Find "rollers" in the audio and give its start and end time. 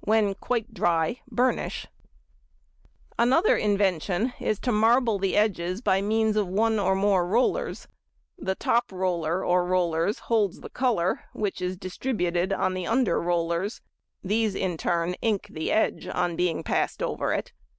7.26-7.88, 9.64-10.18, 13.18-13.80